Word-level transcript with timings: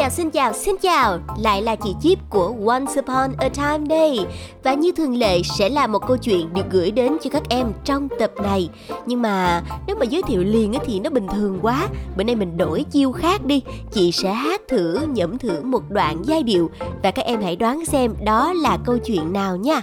chào, 0.00 0.10
xin 0.10 0.30
chào, 0.30 0.52
xin 0.52 0.76
chào. 0.82 1.18
Lại 1.38 1.62
là 1.62 1.76
chị 1.76 1.94
Chip 2.00 2.18
của 2.30 2.54
Once 2.66 2.92
Upon 2.98 3.30
a 3.38 3.48
Time 3.48 3.86
đây. 3.88 4.18
Và 4.62 4.74
như 4.74 4.92
thường 4.92 5.16
lệ 5.16 5.42
sẽ 5.58 5.68
là 5.68 5.86
một 5.86 6.06
câu 6.06 6.16
chuyện 6.16 6.54
được 6.54 6.62
gửi 6.70 6.90
đến 6.90 7.16
cho 7.22 7.30
các 7.30 7.42
em 7.48 7.72
trong 7.84 8.08
tập 8.18 8.32
này. 8.42 8.68
Nhưng 9.06 9.22
mà 9.22 9.62
nếu 9.86 9.96
mà 9.96 10.04
giới 10.04 10.22
thiệu 10.22 10.44
liền 10.44 10.72
thì 10.84 11.00
nó 11.00 11.10
bình 11.10 11.26
thường 11.34 11.58
quá. 11.62 11.88
Bữa 12.16 12.24
nay 12.24 12.34
mình 12.34 12.56
đổi 12.56 12.84
chiêu 12.90 13.12
khác 13.12 13.44
đi. 13.44 13.62
Chị 13.92 14.12
sẽ 14.12 14.32
hát 14.32 14.60
thử, 14.68 14.98
nhẩm 15.08 15.38
thử 15.38 15.62
một 15.62 15.82
đoạn 15.90 16.22
giai 16.24 16.42
điệu. 16.42 16.70
Và 17.02 17.10
các 17.10 17.24
em 17.24 17.42
hãy 17.42 17.56
đoán 17.56 17.84
xem 17.84 18.14
đó 18.24 18.52
là 18.52 18.78
câu 18.84 18.98
chuyện 18.98 19.32
nào 19.32 19.56
nha. 19.56 19.82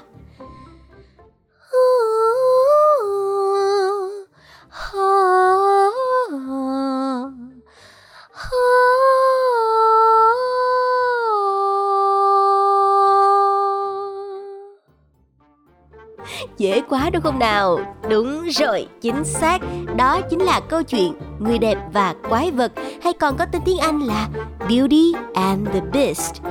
Dễ 16.57 16.81
quá 16.89 17.09
đúng 17.09 17.21
không 17.21 17.39
nào? 17.39 17.79
Đúng 18.09 18.47
rồi, 18.49 18.87
chính 19.01 19.23
xác. 19.23 19.61
Đó 19.95 20.21
chính 20.29 20.39
là 20.39 20.59
câu 20.69 20.83
chuyện 20.83 21.13
Người 21.39 21.57
đẹp 21.57 21.77
và 21.93 22.15
quái 22.29 22.51
vật 22.51 22.71
hay 23.03 23.13
còn 23.13 23.37
có 23.37 23.45
tên 23.45 23.61
tiếng 23.65 23.77
Anh 23.77 23.99
là 23.99 24.29
Beauty 24.59 25.13
and 25.33 25.67
the 25.73 25.81
Beast. 25.93 26.41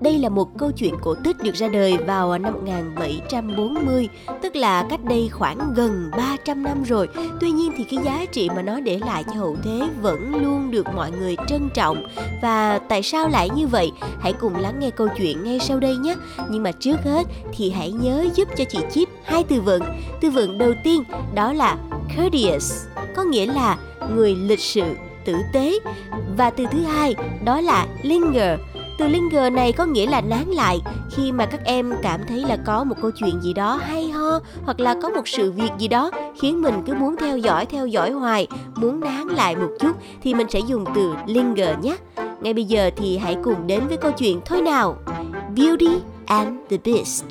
Đây 0.00 0.18
là 0.18 0.28
một 0.28 0.58
câu 0.58 0.72
chuyện 0.72 0.94
cổ 1.02 1.14
tích 1.24 1.36
được 1.42 1.54
ra 1.54 1.68
đời 1.68 1.98
vào 2.06 2.38
năm 2.38 2.54
1740, 2.54 4.08
tức 4.42 4.56
là 4.56 4.86
cách 4.90 5.04
đây 5.04 5.28
khoảng 5.32 5.74
gần 5.74 6.10
300 6.16 6.62
năm 6.62 6.82
rồi. 6.82 7.08
Tuy 7.40 7.50
nhiên 7.50 7.72
thì 7.76 7.84
cái 7.84 8.00
giá 8.04 8.24
trị 8.32 8.48
mà 8.56 8.62
nó 8.62 8.80
để 8.80 8.98
lại 8.98 9.24
cho 9.26 9.32
hậu 9.32 9.56
thế 9.62 9.80
vẫn 10.02 10.42
luôn 10.42 10.70
được 10.70 10.86
mọi 10.94 11.10
người 11.10 11.36
trân 11.48 11.68
trọng. 11.74 12.06
Và 12.42 12.78
tại 12.88 13.02
sao 13.02 13.28
lại 13.28 13.50
như 13.50 13.66
vậy? 13.66 13.92
Hãy 14.20 14.32
cùng 14.32 14.56
lắng 14.56 14.80
nghe 14.80 14.90
câu 14.90 15.08
chuyện 15.16 15.44
ngay 15.44 15.58
sau 15.60 15.80
đây 15.80 15.96
nhé. 15.96 16.14
Nhưng 16.50 16.62
mà 16.62 16.72
trước 16.72 16.96
hết 17.04 17.26
thì 17.56 17.70
hãy 17.70 17.92
nhớ 17.92 18.26
giúp 18.34 18.48
cho 18.56 18.64
chị 18.64 18.78
Chip 18.90 19.08
hai 19.24 19.44
từ 19.44 19.60
vựng. 19.60 19.82
Từ 20.20 20.30
vựng 20.30 20.58
đầu 20.58 20.72
tiên 20.84 21.02
đó 21.34 21.52
là 21.52 21.76
courteous, 22.16 22.86
có 23.16 23.22
nghĩa 23.22 23.46
là 23.46 23.76
người 24.14 24.34
lịch 24.34 24.60
sự, 24.60 24.84
tử 25.24 25.34
tế. 25.52 25.78
Và 26.36 26.50
từ 26.50 26.64
thứ 26.70 26.78
hai 26.78 27.14
đó 27.44 27.60
là 27.60 27.86
linger, 28.02 28.60
từ 28.98 29.06
linger 29.06 29.52
này 29.52 29.72
có 29.72 29.84
nghĩa 29.84 30.06
là 30.06 30.20
nán 30.20 30.48
lại 30.48 30.80
khi 31.10 31.32
mà 31.32 31.46
các 31.46 31.60
em 31.64 31.92
cảm 32.02 32.20
thấy 32.28 32.44
là 32.48 32.56
có 32.66 32.84
một 32.84 32.96
câu 33.02 33.10
chuyện 33.10 33.40
gì 33.40 33.52
đó 33.52 33.80
hay 33.82 34.10
ho 34.10 34.40
hoặc 34.64 34.80
là 34.80 34.96
có 35.02 35.08
một 35.08 35.28
sự 35.28 35.52
việc 35.52 35.70
gì 35.78 35.88
đó 35.88 36.10
khiến 36.40 36.62
mình 36.62 36.82
cứ 36.86 36.94
muốn 36.94 37.16
theo 37.16 37.38
dõi 37.38 37.66
theo 37.66 37.86
dõi 37.86 38.10
hoài, 38.10 38.46
muốn 38.76 39.00
nán 39.00 39.26
lại 39.28 39.56
một 39.56 39.70
chút 39.80 39.96
thì 40.22 40.34
mình 40.34 40.46
sẽ 40.50 40.58
dùng 40.60 40.84
từ 40.94 41.14
linger 41.26 41.78
nhé. 41.82 41.96
Ngay 42.40 42.54
bây 42.54 42.64
giờ 42.64 42.90
thì 42.96 43.16
hãy 43.16 43.36
cùng 43.44 43.66
đến 43.66 43.86
với 43.88 43.96
câu 43.96 44.12
chuyện 44.12 44.40
thôi 44.44 44.62
nào. 44.62 44.96
Beauty 45.56 45.98
and 46.26 46.48
the 46.70 46.76
Beast. 46.84 47.24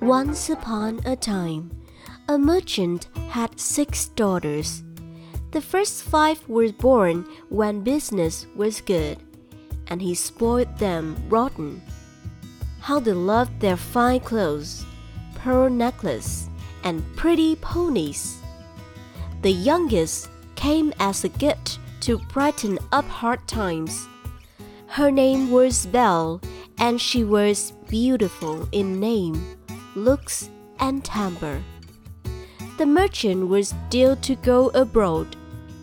Once 0.00 0.54
upon 0.54 0.98
a 1.04 1.14
time, 1.14 1.79
a 2.30 2.38
merchant 2.38 3.08
had 3.30 3.58
six 3.58 4.06
daughters. 4.14 4.84
The 5.50 5.60
first 5.60 6.04
five 6.04 6.38
were 6.48 6.70
born 6.70 7.26
when 7.48 7.82
business 7.82 8.46
was 8.54 8.80
good. 8.80 9.18
and 9.88 10.00
he 10.00 10.14
spoiled 10.14 10.78
them 10.78 11.16
rotten. 11.28 11.82
How 12.78 13.00
they 13.00 13.12
loved 13.12 13.58
their 13.58 13.76
fine 13.76 14.20
clothes, 14.20 14.86
pearl 15.34 15.68
necklace, 15.68 16.48
and 16.84 17.02
pretty 17.16 17.56
ponies. 17.56 18.38
The 19.42 19.50
youngest 19.50 20.30
came 20.54 20.94
as 21.00 21.24
a 21.24 21.28
gift 21.28 21.80
to 22.02 22.18
brighten 22.32 22.78
up 22.92 23.06
hard 23.06 23.42
times. 23.48 24.06
Her 24.86 25.10
name 25.10 25.50
was 25.50 25.86
Belle, 25.86 26.40
and 26.78 27.00
she 27.00 27.24
was 27.24 27.72
beautiful 27.88 28.68
in 28.70 29.00
name, 29.00 29.34
looks, 29.96 30.50
and 30.78 31.04
temper. 31.04 31.60
The 32.80 32.86
merchant 32.86 33.48
was 33.48 33.74
due 33.90 34.16
to 34.22 34.36
go 34.36 34.68
abroad. 34.68 35.36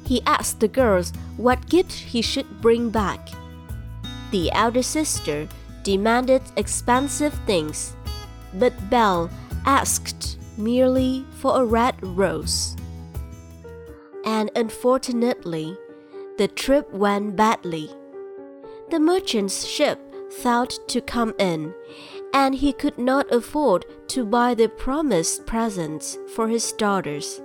He 0.04 0.24
asked 0.26 0.60
the 0.60 0.68
girls 0.68 1.14
what 1.38 1.70
gift 1.70 1.92
he 1.92 2.24
should 2.24 2.60
bring 2.60 2.90
back. 2.90 3.30
The 4.32 4.52
elder 4.52 4.82
sister 4.82 5.48
demanded 5.84 6.42
expensive 6.56 7.36
things, 7.46 7.96
but 8.56 8.74
Belle 8.90 9.30
asked 9.64 10.40
merely 10.58 11.24
for 11.38 11.62
a 11.62 11.66
red 11.66 11.94
rose. 12.02 12.76
And 14.26 14.50
unfortunately, 14.56 15.78
the 16.40 16.48
trip 16.48 16.92
went 16.92 17.36
badly. 17.36 17.92
The 18.90 19.00
merchant's 19.00 19.68
ship 19.68 20.00
failed 20.32 20.74
to 20.88 21.02
come 21.02 21.36
in, 21.38 21.76
and 22.38 22.54
he 22.54 22.72
could 22.72 23.00
not 23.00 23.26
afford 23.34 23.84
to 24.08 24.24
buy 24.24 24.54
the 24.54 24.70
promised 24.70 25.46
presents 25.48 26.20
for 26.36 26.48
his 26.48 26.72
daughters. 26.74 27.42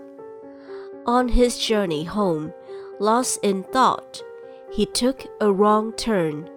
On 1.06 1.28
his 1.28 1.58
journey 1.58 2.04
home, 2.04 2.53
lost 3.00 3.38
in 3.42 3.62
thought, 3.62 4.22
he 4.70 4.84
took 4.84 5.25
a 5.41 5.50
wrong 5.50 5.92
turn 5.94 6.48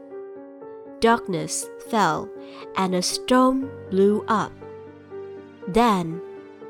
darkness 0.99 1.67
fell 1.89 2.27
and 2.77 2.95
a 2.95 3.01
storm 3.01 3.69
blew 3.91 4.25
up. 4.27 4.51
Then, 5.67 6.19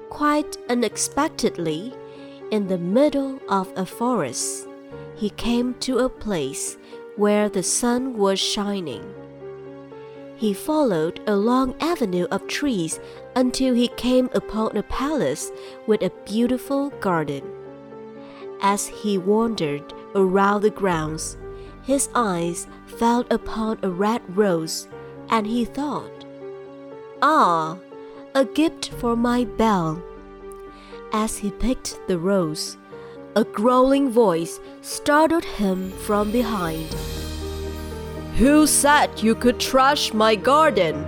quite 0.09 0.57
unexpectedly, 0.69 1.93
in 2.51 2.67
the 2.67 2.77
middle 2.77 3.39
of 3.47 3.71
a 3.77 3.85
forest, 3.85 4.67
he 5.15 5.29
came 5.29 5.73
to 5.85 5.99
a 5.99 6.09
place 6.09 6.77
where 7.15 7.47
the 7.47 7.63
sun 7.63 8.17
was 8.17 8.39
shining. 8.39 9.24
He 10.37 10.53
followed 10.53 11.21
a 11.27 11.35
long 11.35 11.75
avenue 11.79 12.27
of 12.29 12.47
trees 12.47 12.99
until 13.35 13.73
he 13.73 13.87
came 13.87 14.29
upon 14.33 14.75
a 14.75 14.83
palace 14.83 15.51
with 15.87 16.01
a 16.01 16.11
beautiful 16.25 16.89
garden. 16.99 17.43
As 18.61 18.87
he 18.87 19.17
wandered 19.17 19.93
around 20.13 20.61
the 20.61 20.69
grounds, 20.69 21.37
his 21.83 22.09
eyes 22.15 22.67
fell 22.85 23.25
upon 23.29 23.79
a 23.81 23.89
red 23.89 24.21
rose, 24.35 24.87
and 25.29 25.47
he 25.47 25.63
thought, 25.63 26.25
Ah, 27.21 27.77
a 28.33 28.43
gift 28.43 28.89
for 28.89 29.15
my 29.15 29.45
Belle. 29.45 30.03
As 31.13 31.37
he 31.37 31.51
picked 31.51 31.99
the 32.07 32.19
rose, 32.19 32.77
a 33.35 33.45
growling 33.45 34.09
voice 34.09 34.59
startled 34.81 35.45
him 35.45 35.91
from 35.91 36.31
behind. 36.31 36.93
Who 38.37 38.67
said 38.67 39.23
you 39.23 39.33
could 39.33 39.61
trash 39.61 40.13
my 40.13 40.35
garden? 40.35 41.07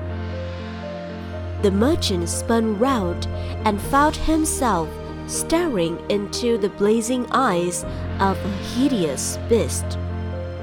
The 1.62 1.72
merchant 1.72 2.30
spun 2.30 2.80
round 2.80 3.28
and 3.66 3.82
found 3.82 4.16
himself 4.16 4.88
staring 5.28 6.00
into 6.10 6.58
the 6.58 6.70
blazing 6.70 7.28
eyes 7.32 7.84
of 8.22 8.38
a 8.38 8.50
hideous 8.74 9.38
beast. 9.50 9.98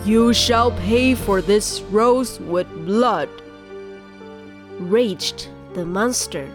You 0.07 0.33
shall 0.33 0.71
pay 0.71 1.15
for 1.15 1.43
this 1.43 1.83
rose 1.83 2.41
with 2.41 2.67
blood. 2.87 3.29
Raged 4.79 5.49
the 5.75 5.85
monster. 5.85 6.51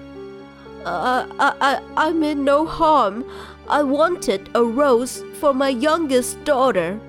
I, 0.87 1.27
I, 1.37 1.81
I 1.95 2.13
meant 2.13 2.39
no 2.39 2.65
harm. 2.65 3.25
I 3.67 3.83
wanted 3.83 4.49
a 4.55 4.63
rose 4.63 5.23
for 5.39 5.53
my 5.53 5.69
youngest 5.69 6.43
daughter. 6.45 6.99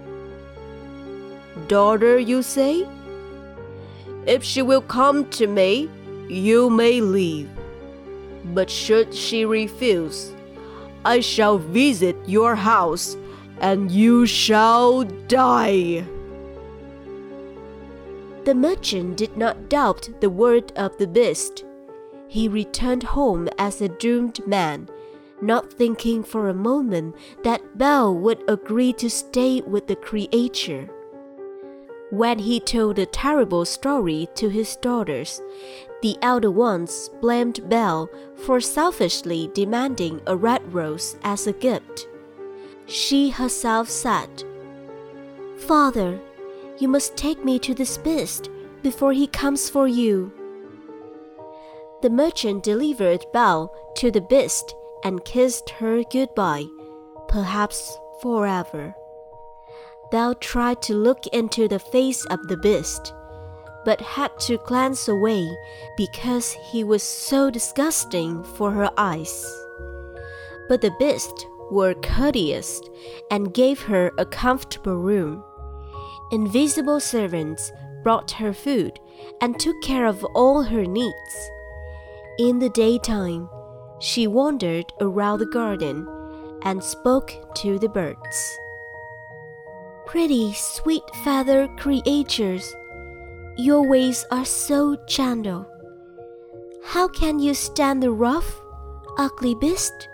Daughter, 1.71 2.19
you 2.19 2.43
say? 2.43 2.85
If 4.27 4.43
she 4.43 4.61
will 4.61 4.83
come 4.83 5.31
to 5.31 5.47
me, 5.47 5.89
you 6.29 6.69
may 6.69 7.01
leave. 7.01 7.49
But 8.47 8.69
should 8.69 9.15
she 9.15 9.45
refuse, 9.45 10.33
I 11.05 11.21
shall 11.21 11.59
visit 11.59 12.17
your 12.27 12.57
house 12.57 13.17
and 13.61 13.89
you 13.89 14.27
shall 14.27 15.05
die. 15.29 16.03
The 18.47 18.55
merchant 18.57 19.17
did 19.17 19.37
not 19.37 19.69
doubt 19.69 20.09
the 20.19 20.29
word 20.29 20.73
of 20.75 20.99
the 20.99 21.07
beast. 21.07 21.65
He 22.27 22.49
returned 22.49 23.05
home 23.05 23.49
as 23.59 23.81
a 23.81 23.89
doomed 23.89 24.45
man, 24.45 24.89
not 25.41 25.73
thinking 25.73 26.25
for 26.25 26.49
a 26.49 26.65
moment 26.69 27.15
that 27.45 27.79
Belle 27.79 28.13
would 28.13 28.43
agree 28.49 28.93
to 28.95 29.09
stay 29.09 29.61
with 29.61 29.87
the 29.87 29.95
creature. 29.95 30.91
When 32.11 32.41
he 32.41 32.59
told 32.59 32.97
the 32.97 33.07
terrible 33.07 33.65
story 33.65 34.29
to 34.35 34.49
his 34.49 34.75
daughters, 34.75 35.41
the 36.03 36.17
elder 36.23 36.51
ones 36.51 37.09
blamed 37.21 37.69
Belle 37.69 38.11
for 38.45 38.61
selfishly 38.61 39.49
demanding 39.55 40.21
a 40.27 40.37
red 40.37 40.75
rose 40.75 41.17
as 41.23 41.47
a 41.47 41.53
gift. 41.53 42.09
She 42.87 43.31
herself 43.31 43.89
said, 43.89 44.43
Father, 45.59 46.19
you 46.79 46.89
must 46.89 47.17
take 47.17 47.45
me 47.45 47.61
to 47.61 47.75
this 47.75 47.97
beast 47.97 48.51
before 48.83 49.13
he 49.13 49.29
comes 49.29 49.71
for 49.71 49.87
you. 49.87 50.33
The 52.03 52.11
merchant 52.11 52.65
delivered 52.65 53.25
Belle 53.33 53.73
to 53.97 54.11
the 54.11 54.23
beast 54.23 54.75
and 55.05 55.25
kissed 55.25 55.71
her 55.71 56.03
goodbye, 56.11 56.65
perhaps 57.29 57.97
forever. 58.21 58.97
Belle 60.11 60.35
tried 60.35 60.83
to 60.83 60.95
look 60.95 61.27
into 61.29 61.69
the 61.69 61.79
face 61.79 62.25
of 62.27 62.49
the 62.49 62.57
beast, 62.57 63.15
but 63.85 64.01
had 64.01 64.37
to 64.41 64.59
glance 64.67 65.09
away 65.09 65.49
because 65.97 66.53
he 66.73 66.83
was 66.83 67.03
so 67.03 67.51
disgusting 67.51 68.43
for 68.43 68.73
her 68.73 68.91
eyes. 68.97 69.45
But 70.69 70.81
the 70.81 70.93
beast 70.99 71.47
were 71.71 71.95
courteous 71.95 72.81
and 73.31 73.55
gave 73.55 73.81
her 73.83 74.11
a 74.19 74.27
comfortable 74.27 74.97
room. 74.97 75.45
Invisible 76.33 77.01
servants 77.01 77.73
brought 78.03 78.33
her 78.33 78.53
food 78.53 78.99
and 79.41 79.59
took 79.59 79.81
care 79.83 80.07
of 80.07 80.25
all 80.35 80.63
her 80.63 80.85
needs. 80.85 81.51
In 82.39 82.59
the 82.59 82.71
daytime, 82.71 83.49
she 84.01 84.27
wandered 84.27 84.93
around 85.01 85.39
the 85.39 85.47
garden 85.47 86.09
and 86.63 86.83
spoke 86.83 87.33
to 87.57 87.79
the 87.79 87.89
birds. 87.89 88.59
Pretty, 90.11 90.53
sweet 90.55 91.05
feathered 91.23 91.79
creatures, 91.79 92.75
your 93.57 93.89
ways 93.89 94.27
are 94.33 94.45
so 94.45 94.97
gentle. 95.07 95.65
How 96.85 97.07
can 97.07 97.39
you 97.39 97.55
stand 97.55 98.03
the 98.03 98.11
rough, 98.11 98.61
ugly 99.19 99.55
beast? 99.55 100.09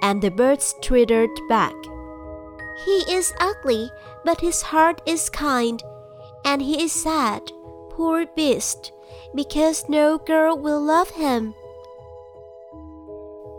And 0.00 0.22
the 0.22 0.30
birds 0.30 0.74
twittered 0.80 1.28
back. 1.50 1.74
He 2.86 3.04
is 3.12 3.34
ugly, 3.40 3.90
but 4.24 4.40
his 4.40 4.62
heart 4.62 5.02
is 5.04 5.28
kind, 5.28 5.82
and 6.46 6.62
he 6.62 6.82
is 6.82 6.92
sad, 6.92 7.52
poor 7.90 8.24
beast, 8.24 8.90
because 9.34 9.86
no 9.86 10.16
girl 10.16 10.56
will 10.56 10.80
love 10.80 11.10
him. 11.10 11.54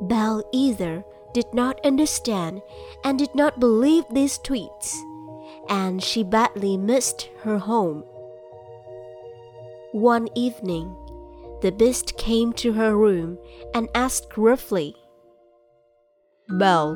Belle 0.01 0.43
either 0.51 1.05
did 1.33 1.53
not 1.53 1.79
understand 1.85 2.62
and 3.03 3.19
did 3.19 3.33
not 3.35 3.59
believe 3.59 4.06
these 4.09 4.38
tweets, 4.39 4.95
and 5.69 6.03
she 6.03 6.24
badly 6.24 6.77
missed 6.77 7.29
her 7.44 7.57
home. 7.59 8.03
One 9.91 10.27
evening, 10.35 10.95
the 11.62 11.71
beast 11.71 12.18
came 12.18 12.53
to 12.53 12.74
her 12.74 12.95
room 12.95 13.38
and 13.74 13.89
asked 13.95 14.38
roughly, 14.38 14.95
Belle, 16.50 16.95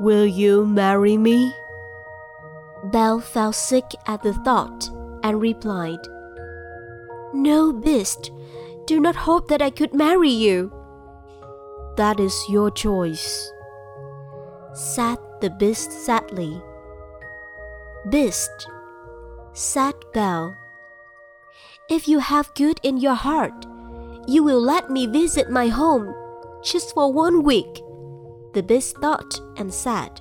will 0.00 0.26
you 0.26 0.66
marry 0.66 1.16
me? 1.16 1.54
Belle 2.90 3.20
fell 3.20 3.52
sick 3.52 3.84
at 4.06 4.22
the 4.22 4.32
thought 4.32 4.88
and 5.22 5.40
replied, 5.40 6.00
No, 7.32 7.72
beast, 7.72 8.32
do 8.86 8.98
not 8.98 9.14
hope 9.14 9.48
that 9.48 9.62
I 9.62 9.70
could 9.70 9.94
marry 9.94 10.30
you. 10.30 10.72
That 11.96 12.20
is 12.20 12.48
your 12.48 12.70
choice, 12.70 13.52
said 14.72 15.18
the 15.40 15.50
beast 15.50 15.92
sadly. 15.92 16.62
Beast, 18.08 18.66
said 19.52 19.94
Belle, 20.14 20.56
if 21.90 22.08
you 22.08 22.20
have 22.20 22.54
good 22.54 22.80
in 22.82 22.96
your 22.96 23.14
heart, 23.14 23.66
you 24.26 24.42
will 24.42 24.60
let 24.60 24.88
me 24.88 25.06
visit 25.06 25.50
my 25.50 25.68
home 25.68 26.14
just 26.62 26.94
for 26.94 27.12
one 27.12 27.42
week. 27.42 27.82
The 28.54 28.62
beast 28.62 28.96
thought 28.98 29.38
and 29.58 29.72
said, 29.72 30.20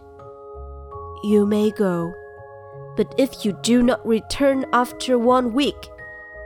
You 1.24 1.46
may 1.46 1.72
go, 1.72 2.14
but 2.98 3.16
if 3.18 3.46
you 3.46 3.58
do 3.62 3.82
not 3.82 4.06
return 4.06 4.66
after 4.74 5.18
one 5.18 5.54
week, 5.54 5.90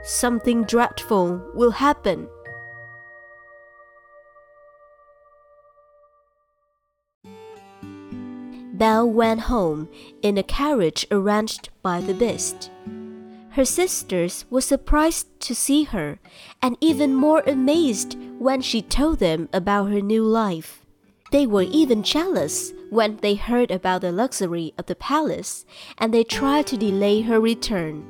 something 0.04 0.62
dreadful 0.64 1.42
will 1.54 1.72
happen. 1.72 2.28
Belle 8.76 9.08
went 9.08 9.40
home 9.42 9.88
in 10.20 10.36
a 10.36 10.42
carriage 10.42 11.06
arranged 11.10 11.70
by 11.82 12.00
the 12.00 12.12
beast. 12.12 12.70
Her 13.50 13.64
sisters 13.64 14.44
were 14.50 14.60
surprised 14.60 15.28
to 15.40 15.54
see 15.54 15.84
her 15.84 16.18
and 16.60 16.76
even 16.82 17.14
more 17.14 17.42
amazed 17.46 18.18
when 18.38 18.60
she 18.60 18.82
told 18.82 19.18
them 19.18 19.48
about 19.50 19.90
her 19.90 20.02
new 20.02 20.22
life. 20.22 20.84
They 21.32 21.46
were 21.46 21.62
even 21.62 22.02
jealous 22.02 22.74
when 22.90 23.16
they 23.16 23.34
heard 23.34 23.70
about 23.70 24.02
the 24.02 24.12
luxury 24.12 24.74
of 24.76 24.86
the 24.86 24.94
palace 24.94 25.64
and 25.96 26.12
they 26.12 26.22
tried 26.22 26.66
to 26.66 26.76
delay 26.76 27.22
her 27.22 27.40
return. 27.40 28.04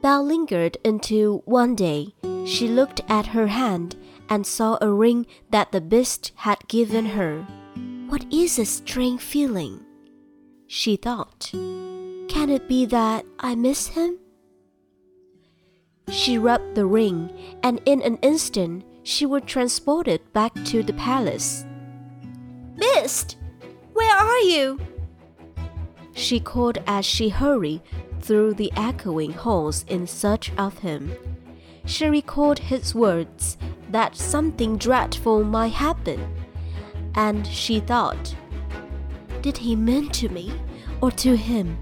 Belle 0.00 0.24
lingered 0.24 0.78
until 0.86 1.42
one 1.44 1.74
day 1.74 2.14
she 2.46 2.66
looked 2.66 3.02
at 3.08 3.26
her 3.26 3.48
hand 3.48 3.94
and 4.30 4.46
saw 4.46 4.78
a 4.80 4.88
ring 4.90 5.26
that 5.50 5.70
the 5.70 5.82
beast 5.82 6.32
had 6.36 6.66
given 6.68 7.04
her. 7.06 7.46
What 8.08 8.24
is 8.32 8.58
a 8.58 8.64
strange 8.64 9.20
feeling? 9.20 9.81
She 10.74 10.96
thought. 10.96 11.50
Can 11.52 12.48
it 12.48 12.66
be 12.66 12.86
that 12.86 13.26
I 13.38 13.54
miss 13.54 13.88
him? 13.88 14.18
She 16.08 16.38
rubbed 16.38 16.76
the 16.76 16.86
ring, 16.86 17.30
and 17.62 17.78
in 17.84 18.00
an 18.00 18.16
instant 18.22 18.82
she 19.02 19.26
was 19.26 19.42
transported 19.44 20.32
back 20.32 20.54
to 20.64 20.82
the 20.82 20.94
palace. 20.94 21.66
Beast, 22.78 23.36
where 23.92 24.16
are 24.16 24.38
you? 24.38 24.80
She 26.14 26.40
called 26.40 26.78
as 26.86 27.04
she 27.04 27.28
hurried 27.28 27.82
through 28.22 28.54
the 28.54 28.72
echoing 28.74 29.34
halls 29.34 29.84
in 29.88 30.06
search 30.06 30.52
of 30.56 30.78
him. 30.78 31.12
She 31.84 32.06
recalled 32.06 32.58
his 32.58 32.94
words 32.94 33.58
that 33.90 34.16
something 34.16 34.78
dreadful 34.78 35.44
might 35.44 35.74
happen, 35.74 36.34
and 37.14 37.46
she 37.46 37.78
thought, 37.78 38.34
Did 39.42 39.58
he 39.58 39.74
mean 39.74 40.08
to 40.10 40.28
me, 40.28 40.52
or 41.00 41.10
to 41.10 41.36
him, 41.36 41.76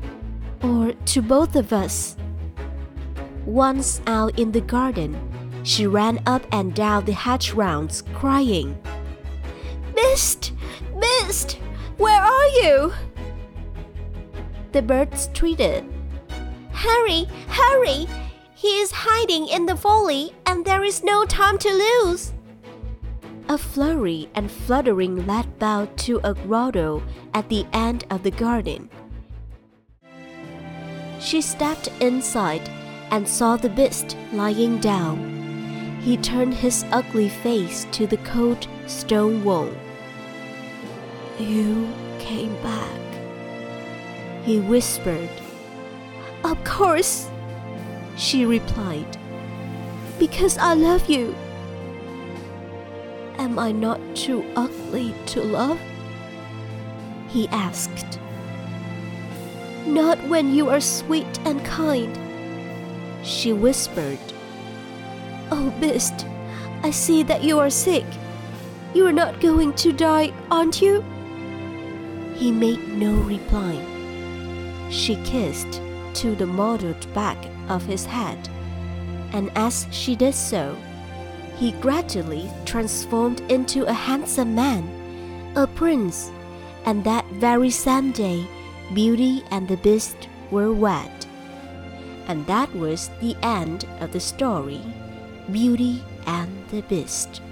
or 0.63 0.93
to 0.93 1.21
both 1.21 1.57
of 1.57 1.75
us? 1.75 2.17
Once 3.45 4.01
out 4.07 4.39
in 4.39 4.51
the 4.53 4.63
garden, 4.63 5.15
she 5.63 5.87
ran 5.87 6.23
up 6.25 6.43
and 6.53 6.75
down 6.75 7.05
the 7.05 7.13
hedge 7.13 7.53
rounds, 7.53 8.03
crying, 8.15 8.81
Mist! 9.95 10.53
Mist! 10.97 11.59
Where 11.99 12.23
are 12.23 12.49
you? 12.63 12.95
The 14.73 14.81
birds 14.81 15.29
tweeted, 15.29 15.85
Hurry! 16.73 17.27
Hurry! 17.49 18.07
He 18.55 18.69
is 18.81 18.91
hiding 18.91 19.49
in 19.49 19.67
the 19.67 19.77
folly, 19.77 20.33
and 20.47 20.65
there 20.65 20.83
is 20.83 21.05
no 21.05 21.27
time 21.27 21.59
to 21.59 21.69
lose. 21.69 22.33
A 23.51 23.59
flurry 23.59 24.29
and 24.37 24.49
fluttering 24.49 25.27
led 25.27 25.59
Belle 25.59 25.89
to 26.07 26.21
a 26.23 26.35
grotto 26.35 27.03
at 27.35 27.49
the 27.49 27.67
end 27.73 28.05
of 28.09 28.23
the 28.23 28.31
garden. 28.31 28.89
She 31.19 31.41
stepped 31.41 31.89
inside 32.01 32.71
and 33.11 33.27
saw 33.27 33.57
the 33.57 33.69
beast 33.69 34.17
lying 34.33 34.79
down. 34.79 35.99
He 36.01 36.17
turned 36.17 36.55
his 36.55 36.85
ugly 36.93 37.29
face 37.29 37.89
to 37.91 38.07
the 38.07 38.19
cold 38.19 38.69
stone 38.87 39.43
wall. 39.43 39.69
You 41.41 41.89
came 42.21 42.55
back, 42.63 43.01
he 44.45 44.61
whispered. 44.61 45.29
Of 46.45 46.63
course, 46.63 47.29
she 48.17 48.47
replied, 48.47 49.19
because 50.21 50.57
I 50.57 50.75
love 50.75 51.11
you. 51.11 51.35
Am 53.41 53.59
I 53.59 53.73
not 53.73 54.01
too 54.15 54.45
ugly 54.55 55.13
to 55.27 55.43
love? 55.43 55.81
He 57.29 57.49
asked. 57.49 58.21
Not 59.87 60.19
when 60.29 60.55
you 60.55 60.69
are 60.69 60.81
sweet 60.81 61.41
and 61.45 61.65
kind 61.65 62.17
she 63.23 63.53
whispered. 63.53 64.19
Oh, 65.51 65.73
Beast, 65.81 66.27
I 66.83 66.91
see 66.91 67.23
that 67.25 67.43
you 67.43 67.59
are 67.59 67.71
sick. 67.71 68.05
You 68.95 69.07
are 69.07 69.13
not 69.13 69.41
going 69.41 69.75
to 69.75 69.93
die, 69.93 70.33
aren't 70.51 70.81
you? 70.81 71.05
He 72.35 72.51
made 72.51 72.89
no 72.89 73.15
reply. 73.15 73.79
She 74.91 75.17
kissed 75.17 75.81
to 76.15 76.35
the 76.35 76.47
mottled 76.47 77.13
back 77.15 77.39
of 77.69 77.85
his 77.85 78.05
head, 78.05 78.49
and 79.33 79.51
as 79.55 79.87
she 79.91 80.17
did 80.17 80.35
so, 80.35 80.77
he 81.61 81.73
gradually 81.73 82.49
transformed 82.65 83.43
into 83.51 83.85
a 83.85 83.93
handsome 83.93 84.55
man, 84.55 84.83
a 85.57 85.67
prince, 85.67 86.31
and 86.87 87.05
that 87.05 87.27
very 87.33 87.69
same 87.69 88.13
day, 88.13 88.47
Beauty 88.95 89.43
and 89.51 89.69
the 89.69 89.77
Beast 89.77 90.17
were 90.51 90.73
wed. 90.73 91.11
And 92.29 92.47
that 92.47 92.75
was 92.75 93.11
the 93.21 93.37
end 93.43 93.85
of 94.01 94.11
the 94.13 94.21
story 94.21 94.81
Beauty 95.53 96.03
and 96.27 96.51
the 96.71 96.83
Beast. 96.89 97.43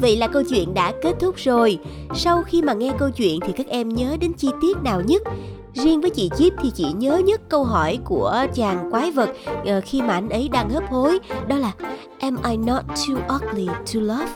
Vậy 0.00 0.16
là 0.16 0.28
câu 0.28 0.42
chuyện 0.50 0.74
đã 0.74 0.92
kết 1.02 1.14
thúc 1.20 1.36
rồi. 1.36 1.78
Sau 2.14 2.42
khi 2.42 2.62
mà 2.62 2.72
nghe 2.72 2.92
câu 2.98 3.10
chuyện 3.10 3.40
thì 3.46 3.52
các 3.56 3.66
em 3.66 3.88
nhớ 3.88 4.16
đến 4.20 4.32
chi 4.32 4.48
tiết 4.60 4.76
nào 4.84 5.00
nhất? 5.00 5.22
Riêng 5.74 6.00
với 6.00 6.10
chị 6.10 6.30
Chip 6.36 6.52
thì 6.62 6.70
chị 6.70 6.92
nhớ 6.92 7.18
nhất 7.18 7.40
câu 7.48 7.64
hỏi 7.64 7.98
của 8.04 8.46
chàng 8.54 8.90
quái 8.90 9.10
vật 9.10 9.30
ờ, 9.66 9.80
khi 9.84 10.02
mà 10.02 10.14
anh 10.14 10.28
ấy 10.28 10.48
đang 10.48 10.70
hấp 10.70 10.90
hối 10.90 11.18
đó 11.48 11.56
là 11.56 11.72
Am 12.20 12.36
I 12.50 12.56
not 12.56 12.82
too 12.86 13.36
ugly 13.36 13.66
to 13.66 14.00
love? 14.00 14.32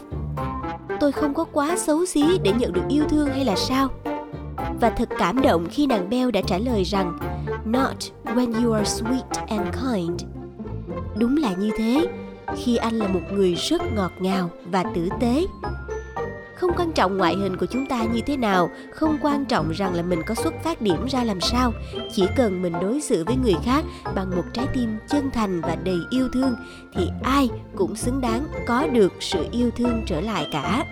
Tôi 1.01 1.13
không 1.13 1.35
có 1.35 1.45
quá 1.45 1.77
xấu 1.77 2.07
xí 2.07 2.39
để 2.43 2.53
nhận 2.53 2.73
được 2.73 2.83
yêu 2.89 3.05
thương 3.09 3.29
hay 3.29 3.45
là 3.45 3.57
sao? 3.57 3.89
Và 4.81 4.91
thật 4.91 5.09
cảm 5.19 5.43
động 5.43 5.67
khi 5.71 5.87
nàng 5.87 6.11
Bell 6.11 6.31
đã 6.31 6.41
trả 6.47 6.59
lời 6.59 6.83
rằng 6.83 7.19
Not 7.65 7.97
when 8.25 8.65
you 8.65 8.73
are 8.73 9.03
sweet 9.03 9.47
and 9.49 9.69
kind. 9.75 10.23
Đúng 11.17 11.37
là 11.37 11.53
như 11.59 11.71
thế, 11.79 12.07
khi 12.57 12.77
anh 12.77 12.95
là 12.95 13.09
một 13.09 13.21
người 13.33 13.55
rất 13.55 13.83
ngọt 13.95 14.13
ngào 14.19 14.51
và 14.65 14.85
tử 14.95 15.09
tế 15.21 15.47
không 16.65 16.77
quan 16.77 16.93
trọng 16.93 17.17
ngoại 17.19 17.37
hình 17.37 17.57
của 17.57 17.67
chúng 17.67 17.87
ta 17.87 18.05
như 18.05 18.21
thế 18.27 18.37
nào, 18.37 18.71
không 18.95 19.19
quan 19.23 19.45
trọng 19.45 19.71
rằng 19.71 19.95
là 19.95 20.03
mình 20.03 20.23
có 20.27 20.35
xuất 20.35 20.55
phát 20.65 20.83
điểm 20.83 21.07
ra 21.07 21.25
làm 21.25 21.41
sao. 21.41 21.73
Chỉ 22.13 22.27
cần 22.37 22.63
mình 22.63 22.73
đối 22.81 23.01
xử 23.01 23.25
với 23.25 23.37
người 23.37 23.55
khác 23.65 23.85
bằng 24.15 24.37
một 24.37 24.45
trái 24.53 24.67
tim 24.75 24.99
chân 25.09 25.31
thành 25.31 25.61
và 25.61 25.77
đầy 25.85 25.99
yêu 26.11 26.29
thương, 26.33 26.55
thì 26.95 27.09
ai 27.23 27.51
cũng 27.77 27.97
xứng 27.97 28.21
đáng 28.21 28.47
có 28.67 28.87
được 28.87 29.13
sự 29.21 29.47
yêu 29.53 29.71
thương 29.77 30.03
trở 30.07 30.21
lại 30.21 30.49
cả 30.53 30.85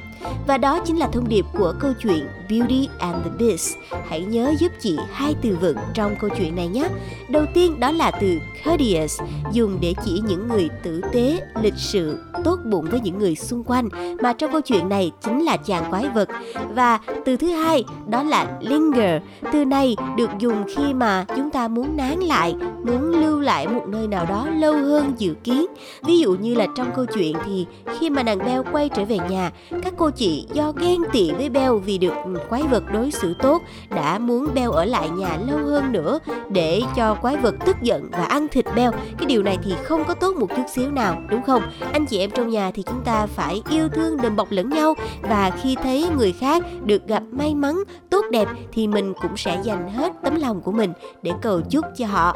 và 0.46 0.58
đó 0.58 0.78
chính 0.84 0.98
là 0.98 1.08
thông 1.08 1.28
điệp 1.28 1.44
của 1.58 1.74
câu 1.80 1.92
chuyện 2.02 2.26
Beauty 2.48 2.88
and 2.98 3.16
the 3.24 3.30
Beast. 3.38 3.76
Hãy 4.08 4.22
nhớ 4.22 4.54
giúp 4.58 4.72
chị 4.80 4.96
hai 5.12 5.34
từ 5.42 5.56
vựng 5.60 5.76
trong 5.94 6.16
câu 6.20 6.30
chuyện 6.36 6.56
này 6.56 6.68
nhé. 6.68 6.88
Đầu 7.28 7.44
tiên 7.54 7.80
đó 7.80 7.90
là 7.90 8.10
từ 8.10 8.38
courteous, 8.64 9.20
dùng 9.52 9.78
để 9.80 9.94
chỉ 10.04 10.20
những 10.28 10.48
người 10.48 10.68
tử 10.82 11.00
tế, 11.12 11.40
lịch 11.62 11.74
sự, 11.76 12.18
tốt 12.44 12.58
bụng 12.64 12.86
với 12.90 13.00
những 13.00 13.18
người 13.18 13.34
xung 13.34 13.64
quanh, 13.64 13.88
mà 14.22 14.32
trong 14.32 14.52
câu 14.52 14.60
chuyện 14.60 14.88
này 14.88 15.12
chính 15.20 15.44
là 15.44 15.56
chàng 15.56 15.90
quái 15.90 16.08
vật. 16.08 16.28
Và 16.74 16.98
từ 17.24 17.36
thứ 17.36 17.46
hai 17.46 17.84
đó 18.08 18.22
là 18.22 18.58
linger. 18.60 19.22
Từ 19.52 19.64
này 19.64 19.96
được 20.16 20.30
dùng 20.38 20.64
khi 20.76 20.94
mà 20.94 21.24
chúng 21.36 21.50
ta 21.50 21.68
muốn 21.68 21.96
nán 21.96 22.20
lại, 22.20 22.54
muốn 22.84 23.10
lưu 23.20 23.40
lại 23.40 23.68
một 23.68 23.84
nơi 23.88 24.06
nào 24.06 24.26
đó 24.26 24.46
lâu 24.50 24.74
hơn 24.74 25.12
dự 25.18 25.34
kiến. 25.44 25.66
Ví 26.02 26.18
dụ 26.18 26.34
như 26.34 26.54
là 26.54 26.66
trong 26.76 26.90
câu 26.96 27.04
chuyện 27.14 27.36
thì 27.44 27.66
khi 27.98 28.10
mà 28.10 28.22
nàng 28.22 28.38
Belle 28.38 28.62
quay 28.72 28.88
trở 28.88 29.04
về 29.04 29.18
nhà, 29.30 29.50
các 29.82 29.94
cô 29.96 30.10
chị 30.16 30.46
do 30.52 30.72
ghen 30.76 31.00
tị 31.12 31.30
với 31.30 31.48
beo 31.48 31.78
vì 31.78 31.98
được 31.98 32.12
quái 32.48 32.62
vật 32.62 32.82
đối 32.92 33.10
xử 33.10 33.34
tốt 33.34 33.62
đã 33.90 34.18
muốn 34.18 34.48
beo 34.54 34.72
ở 34.72 34.84
lại 34.84 35.10
nhà 35.10 35.38
lâu 35.46 35.58
hơn 35.58 35.92
nữa 35.92 36.18
để 36.50 36.82
cho 36.96 37.14
quái 37.14 37.36
vật 37.36 37.54
tức 37.66 37.76
giận 37.82 38.08
và 38.10 38.24
ăn 38.24 38.48
thịt 38.48 38.64
beo 38.74 38.92
Cái 38.92 39.26
điều 39.26 39.42
này 39.42 39.58
thì 39.64 39.74
không 39.82 40.04
có 40.04 40.14
tốt 40.14 40.36
một 40.36 40.46
chút 40.56 40.62
xíu 40.74 40.90
nào, 40.90 41.22
đúng 41.28 41.42
không? 41.42 41.62
Anh 41.92 42.06
chị 42.06 42.18
em 42.18 42.30
trong 42.30 42.48
nhà 42.48 42.70
thì 42.74 42.82
chúng 42.82 43.00
ta 43.04 43.26
phải 43.26 43.62
yêu 43.70 43.88
thương 43.88 44.16
đùm 44.16 44.36
bọc 44.36 44.50
lẫn 44.50 44.70
nhau 44.70 44.94
và 45.22 45.50
khi 45.62 45.76
thấy 45.82 46.06
người 46.16 46.32
khác 46.32 46.62
được 46.84 47.06
gặp 47.06 47.22
may 47.30 47.54
mắn, 47.54 47.82
tốt 48.10 48.24
đẹp 48.30 48.48
thì 48.72 48.86
mình 48.86 49.12
cũng 49.22 49.36
sẽ 49.36 49.60
dành 49.62 49.92
hết 49.92 50.12
tấm 50.24 50.40
lòng 50.40 50.60
của 50.60 50.72
mình 50.72 50.92
để 51.22 51.30
cầu 51.42 51.60
chúc 51.70 51.84
cho 51.96 52.06
họ. 52.06 52.34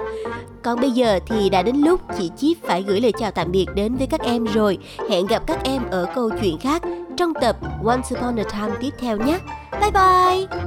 Còn 0.63 0.81
bây 0.81 0.91
giờ 0.91 1.19
thì 1.27 1.51
đã 1.51 1.63
đến 1.63 1.77
lúc 1.77 2.01
chị 2.19 2.31
Chip 2.37 2.57
phải 2.63 2.83
gửi 2.83 3.01
lời 3.01 3.13
chào 3.19 3.31
tạm 3.31 3.53
biệt 3.53 3.67
đến 3.75 3.97
với 3.97 4.07
các 4.07 4.21
em 4.21 4.45
rồi. 4.45 4.79
Hẹn 5.11 5.27
gặp 5.27 5.43
các 5.47 5.65
em 5.65 5.83
ở 5.91 6.07
câu 6.15 6.31
chuyện 6.41 6.59
khác 6.59 6.83
trong 7.17 7.35
tập 7.35 7.57
Once 7.85 8.17
Upon 8.17 8.37
a 8.37 8.45
Time 8.45 8.77
tiếp 8.81 8.91
theo 8.99 9.17
nhé. 9.17 9.39
Bye 9.81 9.91
bye! 9.91 10.59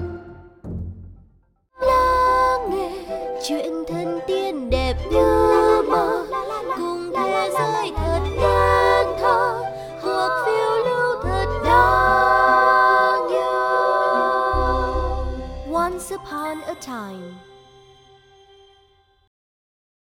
Lắng 1.82 2.70
nghe 2.70 2.91
chuyện 3.48 3.74
thân 3.88 4.20
tiên 4.27 4.70
đẹp 4.70 4.96
như 5.12 5.49